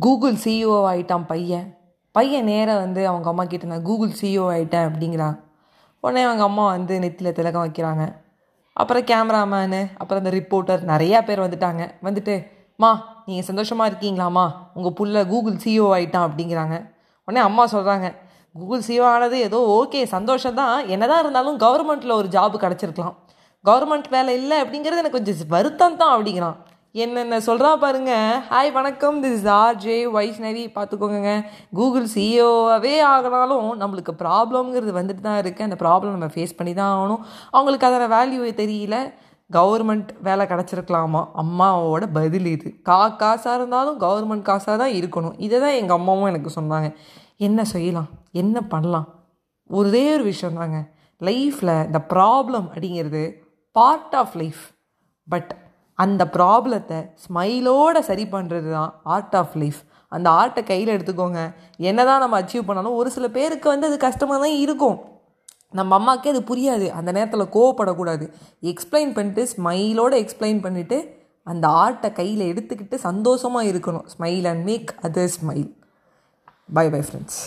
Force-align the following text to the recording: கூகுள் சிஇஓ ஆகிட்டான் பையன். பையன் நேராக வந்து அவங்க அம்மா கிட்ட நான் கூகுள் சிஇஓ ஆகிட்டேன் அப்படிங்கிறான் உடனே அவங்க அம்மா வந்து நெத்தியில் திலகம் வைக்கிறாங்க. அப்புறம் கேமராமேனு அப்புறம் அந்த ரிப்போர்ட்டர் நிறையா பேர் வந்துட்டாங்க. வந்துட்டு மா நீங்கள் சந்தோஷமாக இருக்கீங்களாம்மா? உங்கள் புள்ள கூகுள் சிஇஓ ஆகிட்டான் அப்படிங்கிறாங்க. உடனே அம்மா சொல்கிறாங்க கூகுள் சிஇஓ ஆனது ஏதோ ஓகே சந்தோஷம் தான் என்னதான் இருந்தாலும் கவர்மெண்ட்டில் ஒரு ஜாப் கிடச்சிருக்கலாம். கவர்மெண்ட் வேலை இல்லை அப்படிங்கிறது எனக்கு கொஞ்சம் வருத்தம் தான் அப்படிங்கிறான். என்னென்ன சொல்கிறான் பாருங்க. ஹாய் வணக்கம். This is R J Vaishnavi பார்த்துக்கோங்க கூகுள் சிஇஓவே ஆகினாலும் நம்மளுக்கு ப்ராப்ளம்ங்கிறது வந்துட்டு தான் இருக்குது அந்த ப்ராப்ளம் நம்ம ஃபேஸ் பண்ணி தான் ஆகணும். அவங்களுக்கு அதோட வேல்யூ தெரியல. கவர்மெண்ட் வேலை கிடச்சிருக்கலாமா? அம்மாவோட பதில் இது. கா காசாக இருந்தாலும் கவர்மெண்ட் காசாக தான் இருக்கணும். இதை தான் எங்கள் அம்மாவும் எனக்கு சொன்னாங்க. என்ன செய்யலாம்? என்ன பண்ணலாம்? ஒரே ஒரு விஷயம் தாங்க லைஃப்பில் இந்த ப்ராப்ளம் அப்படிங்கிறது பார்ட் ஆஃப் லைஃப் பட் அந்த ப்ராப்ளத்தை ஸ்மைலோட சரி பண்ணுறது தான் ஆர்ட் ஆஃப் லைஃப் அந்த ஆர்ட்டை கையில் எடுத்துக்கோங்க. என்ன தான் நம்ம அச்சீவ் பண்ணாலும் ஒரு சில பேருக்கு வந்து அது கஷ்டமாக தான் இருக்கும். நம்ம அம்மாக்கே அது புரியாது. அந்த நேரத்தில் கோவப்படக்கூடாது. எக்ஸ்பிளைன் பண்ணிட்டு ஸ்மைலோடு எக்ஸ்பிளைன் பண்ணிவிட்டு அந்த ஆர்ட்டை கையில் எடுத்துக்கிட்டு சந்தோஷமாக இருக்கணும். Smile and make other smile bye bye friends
கூகுள் 0.00 0.32
சிஇஓ 0.32 0.76
ஆகிட்டான் 0.90 1.26
பையன். 1.26 1.66
பையன் 2.12 2.44
நேராக 2.44 2.78
வந்து 2.78 3.06
அவங்க 3.06 3.28
அம்மா 3.28 3.44
கிட்ட 3.44 3.66
நான் 3.66 3.82
கூகுள் 3.82 4.12
சிஇஓ 4.20 4.44
ஆகிட்டேன் 4.54 4.86
அப்படிங்கிறான் 4.88 5.36
உடனே 6.00 6.22
அவங்க 6.22 6.42
அம்மா 6.42 6.64
வந்து 6.66 6.98
நெத்தியில் 6.98 7.32
திலகம் 7.32 7.64
வைக்கிறாங்க. 7.64 8.04
அப்புறம் 8.72 9.02
கேமராமேனு 9.02 9.80
அப்புறம் 9.96 10.24
அந்த 10.24 10.30
ரிப்போர்ட்டர் 10.30 10.82
நிறையா 10.92 11.24
பேர் 11.24 11.40
வந்துட்டாங்க. 11.40 11.82
வந்துட்டு 12.02 12.46
மா 12.76 13.22
நீங்கள் 13.26 13.44
சந்தோஷமாக 13.44 13.90
இருக்கீங்களாம்மா? 13.90 14.46
உங்கள் 14.74 14.96
புள்ள 15.00 15.26
கூகுள் 15.26 15.54
சிஇஓ 15.54 15.86
ஆகிட்டான் 15.96 16.26
அப்படிங்கிறாங்க. 16.28 16.76
உடனே 17.24 17.44
அம்மா 17.44 17.66
சொல்கிறாங்க 17.66 18.14
கூகுள் 18.52 18.82
சிஇஓ 18.88 19.02
ஆனது 19.02 19.38
ஏதோ 19.38 19.58
ஓகே 19.78 20.04
சந்தோஷம் 20.04 20.54
தான் 20.54 20.86
என்னதான் 20.86 21.20
இருந்தாலும் 21.20 21.58
கவர்மெண்ட்டில் 21.58 22.12
ஒரு 22.12 22.28
ஜாப் 22.28 22.54
கிடச்சிருக்கலாம். 22.64 23.14
கவர்மெண்ட் 23.64 24.08
வேலை 24.10 24.34
இல்லை 24.34 24.62
அப்படிங்கிறது 24.62 25.02
எனக்கு 25.02 25.10
கொஞ்சம் 25.10 25.48
வருத்தம் 25.48 25.96
தான் 25.96 26.22
அப்படிங்கிறான். 26.22 26.56
என்னென்ன 27.02 27.38
சொல்கிறான் 27.46 27.80
பாருங்க. 27.82 28.12
ஹாய் 28.50 28.70
வணக்கம். 28.76 29.16
This 29.22 29.34
is 29.38 29.48
R 29.54 29.74
J 29.84 29.96
Vaishnavi 30.14 30.62
பார்த்துக்கோங்க 30.76 31.32
கூகுள் 31.78 32.06
சிஇஓவே 32.14 32.92
ஆகினாலும் 33.08 33.66
நம்மளுக்கு 33.82 34.12
ப்ராப்ளம்ங்கிறது 34.22 34.92
வந்துட்டு 34.98 35.22
தான் 35.26 35.40
இருக்குது 35.40 35.66
அந்த 35.66 35.76
ப்ராப்ளம் 35.82 36.14
நம்ம 36.14 36.28
ஃபேஸ் 36.36 36.54
பண்ணி 36.58 36.72
தான் 36.78 36.92
ஆகணும். 36.94 37.24
அவங்களுக்கு 37.56 37.88
அதோட 37.88 38.06
வேல்யூ 38.14 38.54
தெரியல. 38.62 38.98
கவர்மெண்ட் 39.50 40.08
வேலை 40.28 40.46
கிடச்சிருக்கலாமா? 40.52 41.22
அம்மாவோட 41.42 42.08
பதில் 42.12 42.48
இது. 42.54 42.70
கா 42.88 43.00
காசாக 43.24 43.58
இருந்தாலும் 43.60 44.00
கவர்மெண்ட் 44.06 44.46
காசாக 44.48 44.78
தான் 44.84 44.96
இருக்கணும். 45.00 45.36
இதை 45.48 45.60
தான் 45.60 45.76
எங்கள் 45.80 45.98
அம்மாவும் 45.98 46.30
எனக்கு 46.32 46.52
சொன்னாங்க. 46.60 46.90
என்ன 47.48 47.68
செய்யலாம்? 47.74 48.08
என்ன 48.44 48.64
பண்ணலாம்? 48.72 49.06
ஒரே 49.80 50.04
ஒரு 50.14 50.26
விஷயம் 50.32 50.58
தாங்க 50.62 50.80
லைஃப்பில் 51.30 51.76
இந்த 51.90 52.02
ப்ராப்ளம் 52.14 52.66
அப்படிங்கிறது 52.70 53.24
பார்ட் 53.72 54.18
ஆஃப் 54.22 54.36
லைஃப் 54.42 54.64
பட் 55.28 55.52
அந்த 56.04 56.22
ப்ராப்ளத்தை 56.36 56.98
ஸ்மைலோட 57.24 57.98
சரி 58.08 58.24
பண்ணுறது 58.34 58.68
தான் 58.76 58.92
ஆர்ட் 59.16 59.36
ஆஃப் 59.40 59.54
லைஃப் 59.62 59.80
அந்த 60.12 60.28
ஆர்ட்டை 60.40 60.62
கையில் 60.70 60.92
எடுத்துக்கோங்க. 60.94 61.40
என்ன 61.90 62.00
தான் 62.08 62.22
நம்ம 62.24 62.38
அச்சீவ் 62.40 62.66
பண்ணாலும் 62.68 62.96
ஒரு 63.00 63.08
சில 63.16 63.26
பேருக்கு 63.36 63.68
வந்து 63.72 63.88
அது 63.90 63.96
கஷ்டமாக 64.06 64.38
தான் 64.44 64.56
இருக்கும். 64.64 64.98
நம்ம 65.78 65.98
அம்மாக்கே 65.98 66.32
அது 66.34 66.42
புரியாது. 66.50 66.86
அந்த 66.98 67.10
நேரத்தில் 67.16 67.52
கோவப்படக்கூடாது. 67.56 68.26
எக்ஸ்பிளைன் 68.72 69.12
பண்ணிட்டு 69.16 69.44
ஸ்மைலோடு 69.54 70.16
எக்ஸ்பிளைன் 70.24 70.62
பண்ணிவிட்டு 70.66 70.98
அந்த 71.46 71.66
ஆர்ட்டை 71.82 72.10
கையில் 72.20 72.48
எடுத்துக்கிட்டு 72.52 72.98
சந்தோஷமாக 73.08 73.70
இருக்கணும். 73.72 74.06
Smile 74.14 74.48
and 74.52 74.64
make 74.70 74.90
other 75.08 75.32
smile 75.38 75.68
bye 76.78 76.86
bye 76.94 77.02
friends 77.08 77.40